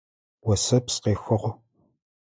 [0.51, 1.45] Осэпс къехыгъ.